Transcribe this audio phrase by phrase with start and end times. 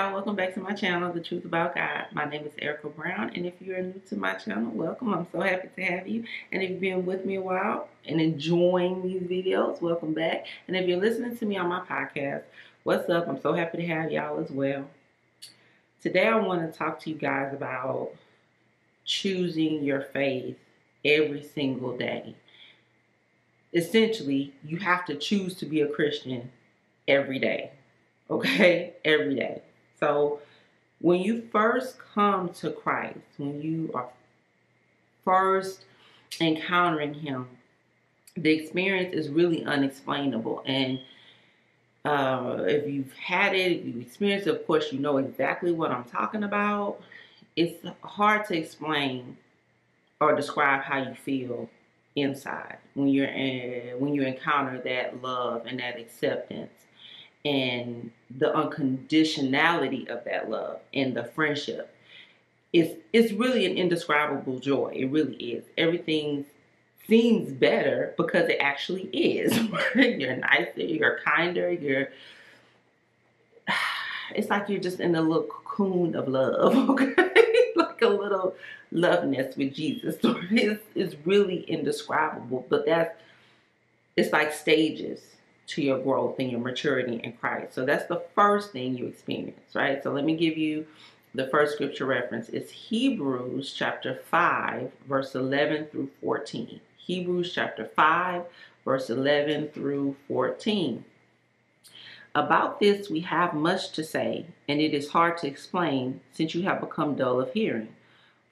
[0.00, 2.06] y'all, welcome back to my channel, The Truth About God.
[2.12, 5.12] My name is Erica Brown, and if you're new to my channel, welcome.
[5.12, 6.24] I'm so happy to have you.
[6.50, 10.46] And if you've been with me a while and enjoying these videos, welcome back.
[10.66, 12.44] And if you're listening to me on my podcast,
[12.82, 13.28] what's up?
[13.28, 14.88] I'm so happy to have y'all as well.
[16.00, 18.12] Today I want to talk to you guys about
[19.04, 20.56] choosing your faith
[21.04, 22.36] every single day.
[23.74, 26.50] Essentially, you have to choose to be a Christian
[27.06, 27.72] every day
[28.30, 29.60] okay, every day.
[30.00, 30.40] So
[31.00, 34.08] when you first come to Christ, when you are
[35.24, 35.84] first
[36.40, 37.46] encountering Him,
[38.36, 40.62] the experience is really unexplainable.
[40.66, 41.00] And
[42.04, 45.90] uh, if you've had it, if you've experienced it, of course, you know exactly what
[45.90, 47.00] I'm talking about.
[47.56, 49.36] It's hard to explain
[50.20, 51.68] or describe how you feel
[52.16, 56.70] inside when you're in, when you encounter that love and that acceptance
[57.44, 61.94] and the unconditionality of that love and the friendship.
[62.72, 64.92] It's it's really an indescribable joy.
[64.94, 65.64] It really is.
[65.76, 66.44] Everything
[67.08, 69.58] seems better because it actually is.
[69.96, 72.08] You're nicer you're kinder you're
[74.34, 77.14] it's like you're just in a little cocoon of love okay?
[77.74, 78.54] Like a little
[78.92, 80.16] love nest with jesus.
[80.50, 83.18] It's, it's really indescribable but that's
[84.16, 85.20] it's like stages
[85.70, 87.74] to your growth and your maturity in Christ.
[87.74, 90.02] So that's the first thing you experience, right?
[90.02, 90.86] So let me give you
[91.34, 92.48] the first scripture reference.
[92.48, 96.80] It's Hebrews chapter 5, verse 11 through 14.
[96.96, 98.44] Hebrews chapter 5,
[98.84, 101.04] verse 11 through 14.
[102.34, 106.62] About this we have much to say, and it is hard to explain since you
[106.62, 107.94] have become dull of hearing.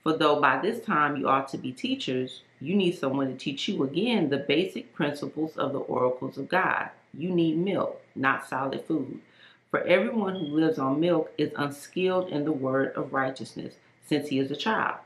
[0.02, 3.68] For though by this time you ought to be teachers, you need someone to teach
[3.68, 6.90] you again the basic principles of the oracles of God.
[7.14, 9.20] You need milk, not solid food.
[9.70, 13.74] For everyone who lives on milk is unskilled in the word of righteousness,
[14.06, 14.96] since he is a child.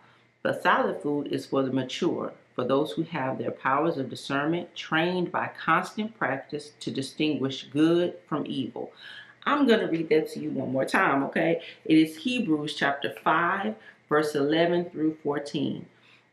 [0.43, 4.75] But solid food is for the mature, for those who have their powers of discernment
[4.75, 8.93] trained by constant practice to distinguish good from evil.
[9.44, 11.62] I'm going to read that to you one more time, okay?
[11.84, 13.75] It is Hebrews chapter 5,
[14.09, 15.87] verse 11 through 14.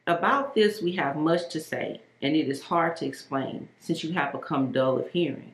[0.06, 4.14] About this we have much to say, and it is hard to explain, since you
[4.14, 5.54] have become dull of hearing.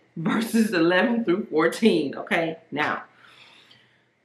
[0.21, 2.15] verses 11 through 14.
[2.15, 3.03] Okay, now,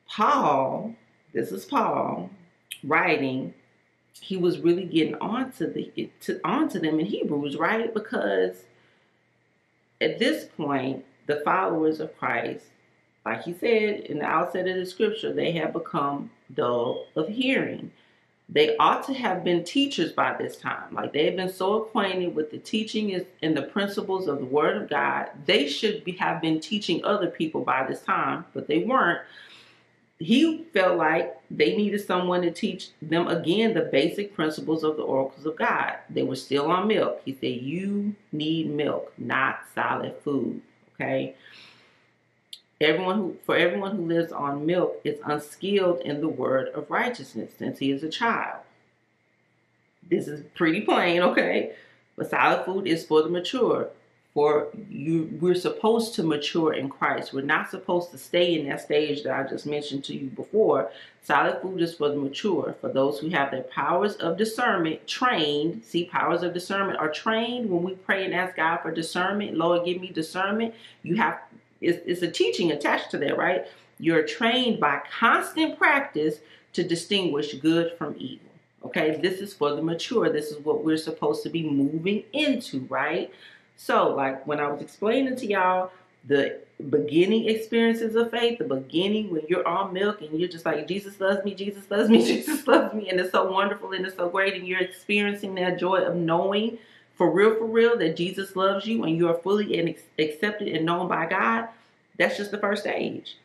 [0.09, 0.95] Paul,
[1.33, 2.31] this is Paul
[2.85, 3.55] writing,
[4.21, 7.93] he was really getting onto the to, onto them in Hebrews, right?
[7.93, 8.65] Because
[10.01, 12.65] at this point, the followers of Christ,
[13.25, 17.91] like he said in the outset of the scripture, they have become dull of hearing
[18.49, 20.95] they ought to have been teachers by this time.
[20.95, 24.81] Like they have been so acquainted with the teaching and the principles of the Word
[24.81, 25.31] of God.
[25.47, 29.21] They should be, have been teaching other people by this time, but they weren't.
[30.19, 35.03] He felt like they needed someone to teach them again the basic principles of the
[35.03, 35.97] oracles of God.
[36.09, 37.21] They were still on milk.
[37.25, 40.63] He said, You need milk, not solid food.
[40.95, 41.35] Okay.
[42.81, 47.53] Everyone who, for everyone who lives on milk is unskilled in the word of righteousness
[47.59, 48.61] since he is a child.
[50.09, 51.73] This is pretty plain, okay?
[52.17, 53.89] But solid food is for the mature.
[54.35, 57.33] For you, we're supposed to mature in Christ.
[57.33, 60.91] We're not supposed to stay in that stage that I just mentioned to you before.
[61.23, 65.83] Solid food is for the mature, for those who have their powers of discernment trained.
[65.87, 69.57] See, powers of discernment are trained when we pray and ask God for discernment.
[69.57, 70.75] Lord, give me discernment.
[71.03, 71.39] You have
[71.81, 73.67] it's, it's a teaching attached to that, right?
[73.99, 76.39] You're trained by constant practice
[76.75, 78.47] to distinguish good from evil.
[78.85, 80.31] Okay, this is for the mature.
[80.31, 83.33] This is what we're supposed to be moving into, right?
[83.77, 85.91] So, like when I was explaining to y'all
[86.27, 86.59] the
[86.91, 91.19] beginning experiences of faith, the beginning when you're on milk and you're just like, Jesus
[91.21, 94.29] loves me, Jesus loves me, Jesus loves me, and it's so wonderful and it's so
[94.29, 96.79] great, and you're experiencing that joy of knowing
[97.17, 100.85] for real, for real, that Jesus loves you and you are fully and accepted and
[100.85, 101.69] known by God,
[102.19, 103.37] that's just the first stage.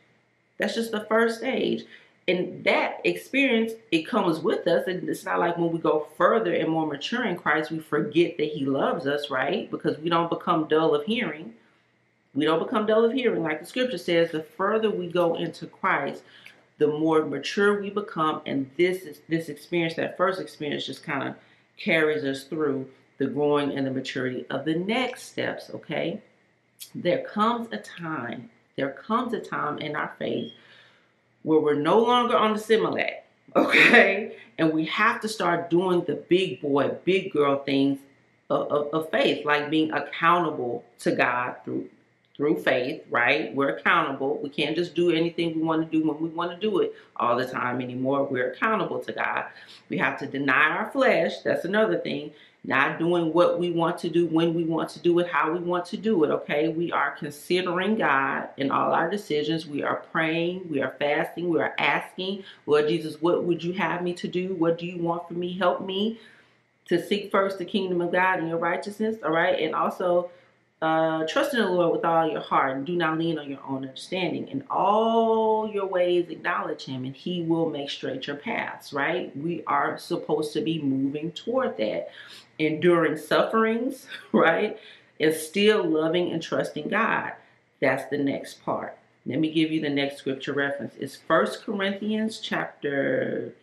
[0.58, 1.84] That's just the first stage.
[2.28, 4.86] And that experience, it comes with us.
[4.86, 8.36] And it's not like when we go further and more mature in Christ, we forget
[8.36, 9.70] that He loves us, right?
[9.70, 11.54] Because we don't become dull of hearing.
[12.34, 13.42] We don't become dull of hearing.
[13.42, 16.22] Like the scripture says, the further we go into Christ,
[16.78, 21.28] the more mature we become, and this is this experience, that first experience, just kind
[21.28, 21.34] of
[21.76, 25.70] carries us through the growing and the maturity of the next steps.
[25.74, 26.20] Okay,
[26.94, 30.52] there comes a time, there comes a time in our faith
[31.42, 33.22] where we're no longer on the Similac,
[33.56, 37.98] okay, and we have to start doing the big boy, big girl things
[38.50, 41.88] of, of, of faith, like being accountable to God through
[42.36, 43.54] through faith, right?
[43.54, 44.40] We're accountable.
[44.42, 46.94] We can't just do anything we want to do when we want to do it
[47.16, 48.24] all the time anymore.
[48.24, 49.44] We're accountable to God.
[49.88, 51.40] We have to deny our flesh.
[51.44, 52.32] That's another thing.
[52.64, 55.58] Not doing what we want to do when we want to do it, how we
[55.58, 56.68] want to do it, okay?
[56.68, 59.66] We are considering God in all our decisions.
[59.66, 64.02] We are praying, we are fasting, we are asking, Lord Jesus, what would you have
[64.02, 64.54] me to do?
[64.54, 65.58] What do you want from me?
[65.58, 66.20] Help me
[66.86, 69.58] to seek first the kingdom of God and your righteousness, all right?
[69.58, 70.30] And also,
[70.82, 73.60] uh, trust in the Lord with all your heart and do not lean on your
[73.68, 74.48] own understanding.
[74.48, 79.34] In all your ways, acknowledge Him and He will make straight your paths, right?
[79.36, 82.10] We are supposed to be moving toward that,
[82.58, 84.76] enduring sufferings, right?
[85.20, 87.34] And still loving and trusting God.
[87.80, 88.98] That's the next part.
[89.24, 90.94] Let me give you the next scripture reference.
[90.98, 93.54] It's First Corinthians chapter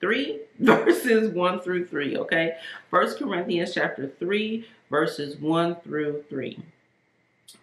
[0.00, 2.56] 3 verses 1 through 3 okay
[2.90, 6.62] first corinthians chapter 3 verses 1 through 3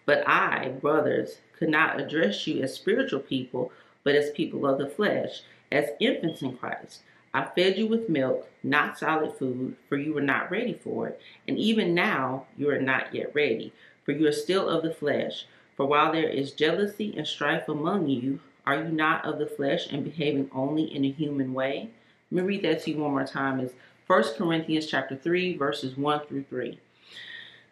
[0.04, 3.70] but i brothers could not address you as spiritual people
[4.04, 7.00] but as people of the flesh as infants in christ.
[7.34, 11.20] I fed you with milk not solid food for you were not ready for it.
[11.46, 13.72] And even now you are not yet ready
[14.04, 15.46] for you are still of the flesh.
[15.76, 19.86] For while there is jealousy and strife among you are you not of the flesh
[19.90, 21.90] and behaving only in a human way?
[22.30, 23.60] Let me read that to you one more time.
[23.60, 23.72] Is
[24.06, 26.78] 1 Corinthians chapter 3, verses 1 through 3.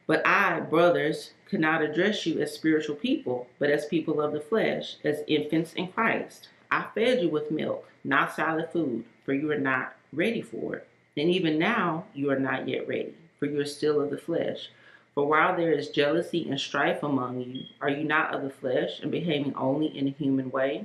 [0.07, 4.41] But I, brothers, could not address you as spiritual people, but as people of the
[4.41, 6.49] flesh, as infants in Christ.
[6.71, 10.89] I fed you with milk, not solid food, for you are not ready for it.
[11.17, 14.69] And even now you are not yet ready, for you are still of the flesh.
[15.15, 19.01] For while there is jealousy and strife among you, are you not of the flesh
[19.01, 20.85] and behaving only in a human way?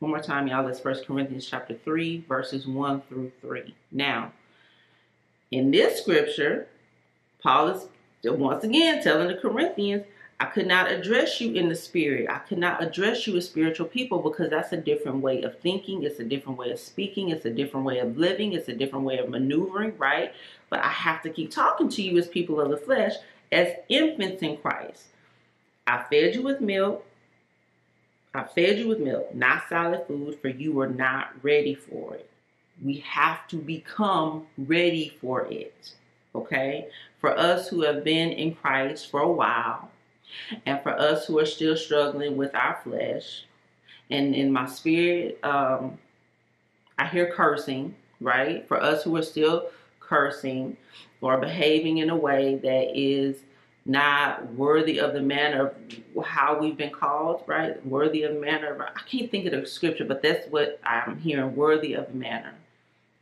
[0.00, 0.66] One more time, y'all.
[0.66, 3.74] That's First Corinthians chapter 3, verses 1 through 3.
[3.92, 4.32] Now,
[5.50, 6.66] in this scripture,
[7.40, 7.86] Paul is
[8.32, 10.04] once again telling the Corinthians,
[10.40, 12.28] I could not address you in the spirit.
[12.28, 16.02] I could not address you as spiritual people because that's a different way of thinking.
[16.02, 17.28] It's a different way of speaking.
[17.28, 18.52] It's a different way of living.
[18.52, 20.32] It's a different way of maneuvering, right?
[20.70, 23.12] But I have to keep talking to you as people of the flesh,
[23.52, 25.04] as infants in Christ.
[25.86, 27.04] I fed you with milk
[28.34, 32.28] I fed you with milk, not solid food, for you were not ready for it.
[32.82, 35.94] We have to become ready for it.
[36.34, 36.88] Okay?
[37.20, 39.90] For us who have been in Christ for a while,
[40.66, 43.44] and for us who are still struggling with our flesh,
[44.10, 45.98] and in my spirit, um,
[46.98, 48.66] I hear cursing, right?
[48.68, 49.68] For us who are still
[50.00, 50.76] cursing
[51.20, 53.36] or behaving in a way that is
[53.86, 55.72] not worthy of the manner
[56.16, 57.84] of how we've been called, right?
[57.86, 61.54] Worthy of manner of, I can't think of the scripture, but that's what I'm hearing,
[61.54, 62.54] worthy of manner,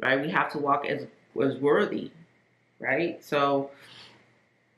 [0.00, 0.20] right?
[0.20, 1.06] We have to walk as,
[1.41, 2.11] as worthy,
[2.82, 3.24] right?
[3.24, 3.70] So,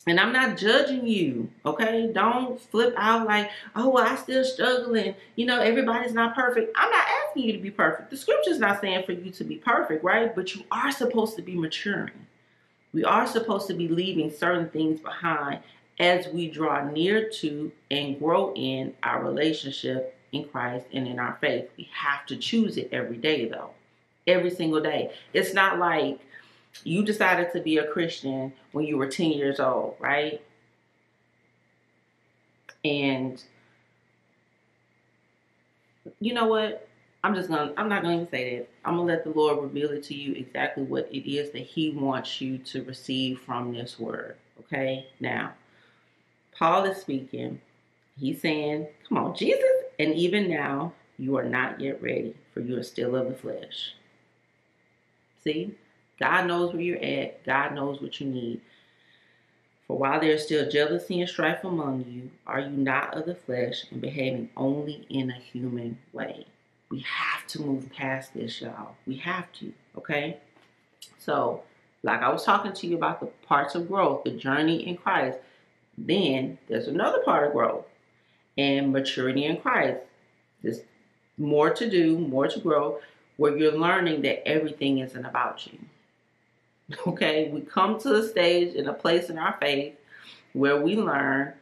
[0.06, 2.10] and I'm not judging you, okay?
[2.12, 5.14] Don't flip out like, oh, well, I still struggling.
[5.34, 6.76] You know, everybody's not perfect.
[6.76, 8.10] I'm not asking you to be perfect.
[8.10, 10.34] The scripture's not saying for you to be perfect, right?
[10.34, 12.26] But you are supposed to be maturing.
[12.92, 15.60] We are supposed to be leaving certain things behind
[15.98, 21.38] as we draw near to and grow in our relationship in Christ and in our
[21.40, 21.70] faith.
[21.78, 23.70] We have to choose it every day, though.
[24.26, 25.12] Every single day.
[25.32, 26.20] It's not like
[26.82, 30.42] you decided to be a Christian when you were 10 years old, right?
[32.84, 33.42] And
[36.20, 36.88] you know what?
[37.22, 38.68] I'm just gonna, I'm not gonna even say that.
[38.84, 41.90] I'm gonna let the Lord reveal it to you exactly what it is that He
[41.90, 44.36] wants you to receive from this word.
[44.60, 45.06] Okay?
[45.20, 45.54] Now,
[46.52, 47.60] Paul is speaking.
[48.18, 49.64] He's saying, Come on, Jesus.
[49.98, 53.94] And even now, you are not yet ready, for you are still of the flesh.
[55.42, 55.74] See?
[56.18, 58.60] God knows where you're at, God knows what you need.
[59.86, 63.34] For while there is still jealousy and strife among you, are you not of the
[63.34, 66.46] flesh and behaving only in a human way?
[66.90, 68.94] We have to move past this, y'all.
[69.06, 70.38] We have to, okay?
[71.18, 71.62] So,
[72.02, 75.38] like I was talking to you about the parts of growth, the journey in Christ,
[75.98, 77.84] then there's another part of growth
[78.56, 79.98] and maturity in Christ.
[80.62, 80.80] There's
[81.38, 83.00] more to do, more to grow,
[83.36, 85.78] where you're learning that everything isn't about you.
[87.06, 89.94] Okay, we come to a stage in a place in our faith
[90.52, 91.54] where we learn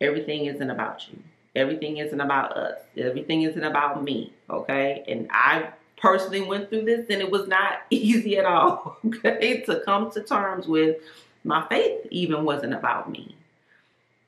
[0.00, 1.18] everything isn't about you.
[1.56, 2.78] Everything isn't about us.
[2.96, 4.32] Everything isn't about me.
[4.48, 5.04] Okay.
[5.08, 8.98] And I personally went through this and it was not easy at all.
[9.06, 9.62] Okay.
[9.62, 10.98] To come to terms with
[11.44, 13.36] my faith even wasn't about me.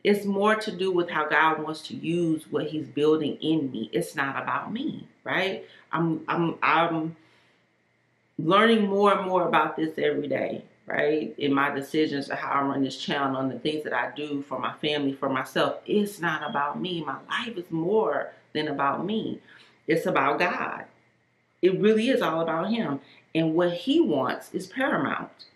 [0.05, 3.89] It's more to do with how God wants to use what He's building in me.
[3.93, 5.65] It's not about me, right?
[5.93, 7.17] I'm I'm I'm
[8.39, 11.35] learning more and more about this every day, right?
[11.39, 14.43] In my decisions of how I run this channel and the things that I do
[14.43, 15.77] for my family, for myself.
[15.87, 17.05] It's not about me.
[17.05, 19.41] My life is more than about me.
[19.87, 20.85] It's about God.
[21.61, 23.01] It really is all about Him.
[23.35, 25.47] And what He wants is paramount.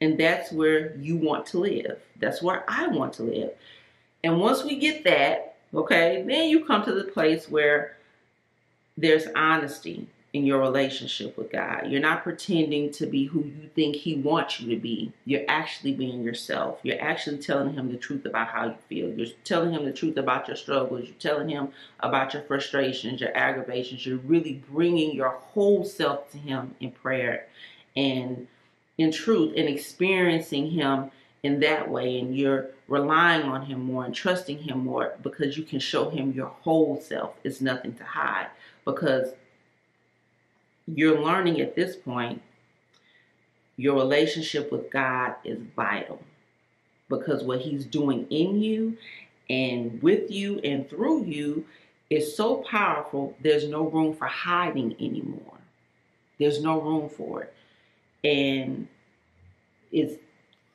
[0.00, 1.98] And that's where you want to live.
[2.18, 3.50] That's where I want to live.
[4.22, 7.96] And once we get that, okay, then you come to the place where
[8.96, 11.86] there's honesty in your relationship with God.
[11.86, 15.12] You're not pretending to be who you think He wants you to be.
[15.24, 16.80] You're actually being yourself.
[16.82, 19.08] You're actually telling Him the truth about how you feel.
[19.10, 21.04] You're telling Him the truth about your struggles.
[21.04, 21.68] You're telling Him
[22.00, 24.04] about your frustrations, your aggravations.
[24.04, 27.46] You're really bringing your whole self to Him in prayer
[27.96, 28.46] and
[28.98, 31.10] in truth and experiencing Him
[31.42, 35.62] in that way and you're relying on him more and trusting him more because you
[35.62, 38.48] can show him your whole self it's nothing to hide
[38.84, 39.28] because
[40.94, 42.40] you're learning at this point
[43.76, 46.20] your relationship with God is vital
[47.08, 48.96] because what he's doing in you
[49.48, 51.64] and with you and through you
[52.10, 55.58] is so powerful there's no room for hiding anymore
[56.38, 57.54] there's no room for it
[58.24, 58.88] and
[59.92, 60.14] it's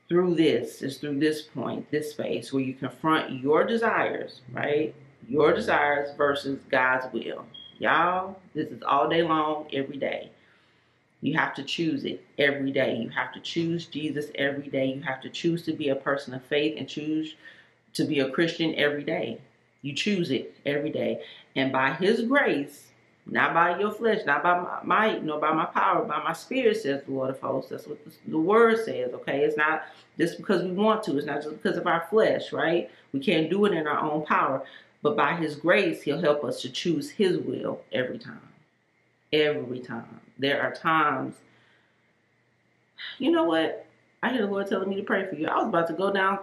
[0.10, 4.94] through this, it's through this point, this space where you confront your desires, right?
[5.28, 7.46] Your desires versus God's will.
[7.84, 10.32] Y'all, this is all day long, every day.
[11.20, 12.96] You have to choose it every day.
[12.96, 14.86] You have to choose Jesus every day.
[14.86, 17.36] You have to choose to be a person of faith and choose
[17.96, 19.42] to be a Christian every day.
[19.82, 21.24] You choose it every day.
[21.58, 22.88] And by His grace,
[23.26, 26.78] not by your flesh, not by my might, nor by my power, by my spirit,
[26.78, 27.70] says the Lord of hosts.
[27.70, 29.40] That's what the word says, okay?
[29.40, 29.84] It's not
[30.18, 31.18] just because we want to.
[31.18, 32.90] It's not just because of our flesh, right?
[33.12, 34.64] We can't do it in our own power.
[35.04, 38.42] But by his grace, he'll help us to choose his will every time.
[39.34, 40.22] Every time.
[40.40, 41.36] There are times,
[43.20, 43.86] you know what?
[44.24, 45.48] I hear the Lord telling me to pray for you.
[45.48, 46.40] I was about to go down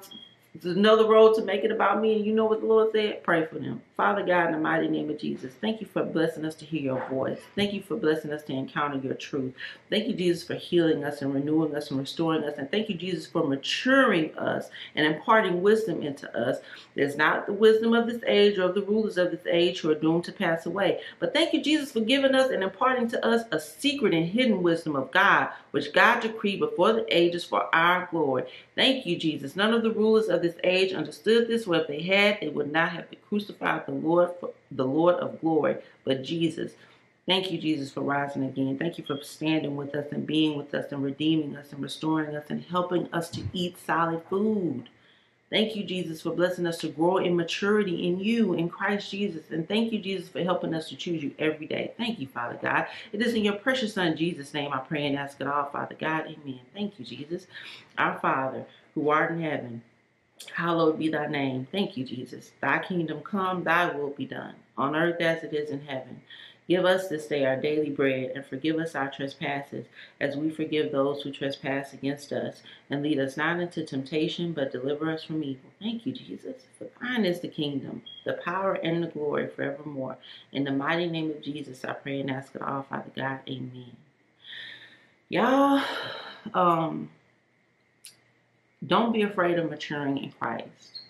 [0.63, 2.17] another road to make it about me.
[2.17, 3.23] And you know what the Lord said?
[3.23, 3.83] Pray for them.
[3.97, 6.81] Father God, in the mighty name of Jesus, thank you for blessing us to hear
[6.81, 7.39] your voice.
[7.55, 9.55] Thank you for blessing us to encounter your truth.
[9.91, 12.57] Thank you, Jesus, for healing us and renewing us and restoring us.
[12.57, 16.59] And thank you, Jesus, for maturing us and imparting wisdom into us.
[16.95, 19.91] There's not the wisdom of this age or of the rulers of this age who
[19.91, 21.01] are doomed to pass away.
[21.19, 24.63] But thank you, Jesus, for giving us and imparting to us a secret and hidden
[24.63, 28.45] wisdom of God, which God decreed before the ages for our glory.
[28.75, 29.57] Thank you, Jesus.
[29.57, 32.73] None of the rulers of this age understood this, or if they had, they would
[32.73, 34.31] not have crucified the Lord,
[34.71, 36.73] the Lord of glory, but Jesus.
[37.27, 38.79] Thank you, Jesus, for rising again.
[38.79, 42.35] Thank you for standing with us and being with us and redeeming us and restoring
[42.35, 44.89] us and helping us to eat solid food.
[45.51, 49.51] Thank you, Jesus, for blessing us to grow in maturity in you, in Christ Jesus.
[49.51, 51.93] And thank you, Jesus, for helping us to choose you every day.
[51.97, 52.87] Thank you, Father God.
[53.13, 55.97] It is in your precious Son, Jesus' name, I pray and ask it all, Father
[55.99, 56.27] God.
[56.27, 56.61] Amen.
[56.73, 57.49] Thank you, Jesus.
[57.99, 59.83] Our Father, who art in heaven,
[60.55, 61.67] hallowed be thy name.
[61.71, 62.53] Thank you, Jesus.
[62.61, 66.23] Thy kingdom come, thy will be done, on earth as it is in heaven.
[66.71, 69.87] Give us this day our daily bread, and forgive us our trespasses,
[70.21, 72.63] as we forgive those who trespass against us.
[72.89, 75.69] And lead us not into temptation, but deliver us from evil.
[75.81, 76.63] Thank you, Jesus.
[76.79, 80.19] For thine is the kingdom, the power, and the glory forevermore.
[80.53, 83.41] In the mighty name of Jesus, I pray and ask it all, Father God.
[83.49, 83.97] Amen.
[85.29, 85.83] Y'all,
[86.55, 87.11] um,
[88.91, 91.01] don't be afraid of maturing in Christ.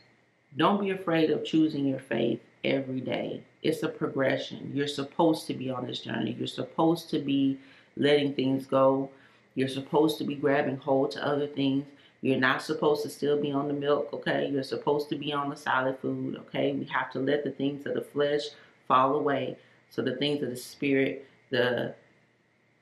[0.57, 3.43] Don't be afraid of choosing your faith every day.
[3.63, 4.71] It's a progression.
[4.75, 6.37] You're supposed to be on this journey.
[6.39, 7.59] You're supposed to be
[7.97, 9.11] letting things go.
[9.55, 11.87] You're supposed to be grabbing hold to other things.
[12.21, 14.47] You're not supposed to still be on the milk, okay?
[14.47, 16.73] You're supposed to be on the solid food, okay?
[16.73, 18.43] We have to let the things of the flesh
[18.87, 19.57] fall away
[19.89, 21.95] so the things of the spirit, the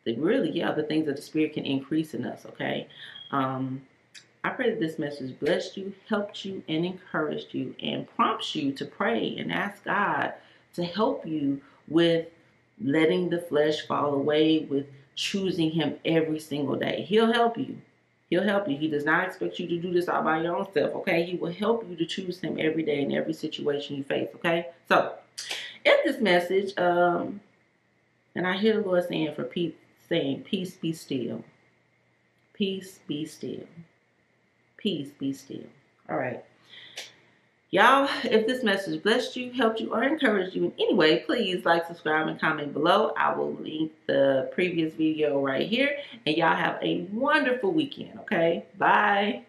[0.05, 2.88] the really, yeah, the things of the spirit can increase in us, okay?
[3.31, 3.83] Um,
[4.49, 8.73] I pray that this message blessed you, helped you, and encouraged you, and prompts you
[8.73, 10.33] to pray and ask God
[10.73, 12.28] to help you with
[12.83, 17.05] letting the flesh fall away, with choosing Him every single day.
[17.07, 17.76] He'll help you.
[18.31, 18.78] He'll help you.
[18.78, 21.25] He does not expect you to do this all by your own self, okay?
[21.25, 24.69] He will help you to choose Him every day in every situation you face, okay?
[24.88, 25.12] So,
[25.85, 27.40] in this message, um,
[28.35, 29.75] and I hear the Lord saying for peace,
[30.09, 31.45] saying, peace be still.
[32.55, 33.67] Peace be still.
[34.78, 35.66] Peace be still.
[36.08, 36.42] All right.
[37.70, 41.66] Y'all, if this message blessed you, helped you, or encouraged you in any way, please
[41.66, 43.12] like, subscribe, and comment below.
[43.18, 45.99] I will link the previous video right here.
[46.25, 48.64] And y'all have a wonderful weekend, okay?
[48.78, 49.44] Bye.